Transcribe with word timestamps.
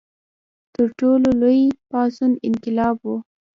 تر 0.73 0.87
ټولو 0.99 1.29
لوی 1.41 1.61
پاڅون 1.89 2.31
انقلاب 2.47 2.95
و. 3.03 3.07